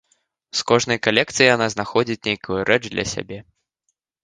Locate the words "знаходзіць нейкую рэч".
1.75-2.81